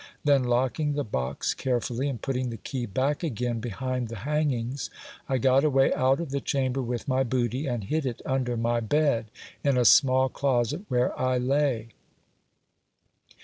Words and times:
Then, 0.23 0.45
locking 0.45 0.93
the 0.93 1.03
box 1.03 1.53
carefully, 1.53 2.09
and 2.09 2.19
putting 2.19 2.49
the 2.49 2.57
key 2.57 2.87
back 2.87 3.21
again 3.21 3.59
behind 3.59 4.07
the 4.07 4.15
hangings, 4.15 4.89
I 5.29 5.37
got 5.37 5.63
away 5.63 5.93
out 5.93 6.19
of 6.19 6.31
the 6.31 6.41
chamber 6.41 6.81
with 6.81 7.07
my 7.07 7.21
booty, 7.21 7.67
and 7.67 7.83
hid 7.83 8.07
it 8.07 8.19
under 8.25 8.57
my 8.57 8.79
bed, 8.79 9.27
in 9.63 9.77
a 9.77 9.85
small 9.85 10.27
closet 10.27 10.85
where 10.89 11.15
I 11.19 11.37
lay. 11.37 11.89